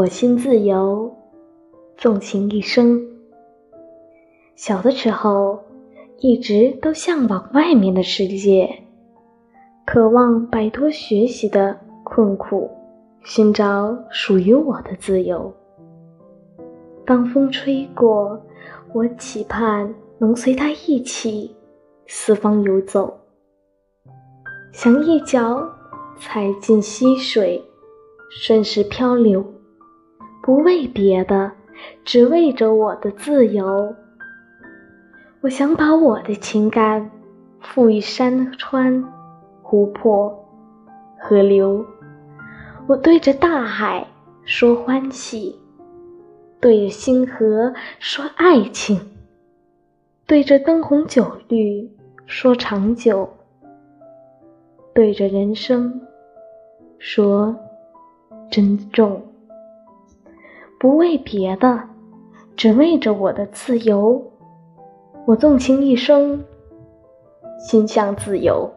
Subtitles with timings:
[0.00, 1.14] 我心自由，
[1.98, 3.06] 纵情一生。
[4.56, 5.60] 小的时候，
[6.20, 8.66] 一直都向往外面的世界，
[9.84, 12.70] 渴望摆脱学习的困苦，
[13.24, 15.52] 寻找属于我的自由。
[17.04, 18.40] 当风吹过，
[18.94, 21.54] 我期盼能随它一起
[22.06, 23.20] 四方游走。
[24.72, 25.62] 想一脚
[26.18, 27.62] 踩进溪水，
[28.30, 29.44] 顺势漂流，
[30.50, 31.52] 不为别的，
[32.04, 33.94] 只为着我的自由。
[35.42, 37.08] 我想把我的情感
[37.60, 39.00] 赋予山川、
[39.62, 40.44] 湖泊、
[41.20, 41.86] 河流。
[42.88, 44.04] 我对着大海
[44.44, 45.56] 说欢喜，
[46.58, 49.00] 对着星河说爱情，
[50.26, 51.88] 对着灯红酒绿
[52.26, 53.30] 说长久。
[54.92, 56.00] 对着人生
[56.98, 57.54] 说
[58.50, 59.29] 珍重，
[60.80, 61.78] 不为别的，
[62.56, 64.22] 只为着我的自由。
[65.26, 66.42] 我纵情一生，
[67.58, 68.72] 心向自由。